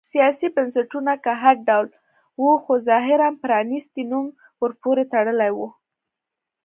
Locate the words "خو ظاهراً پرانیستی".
2.63-4.03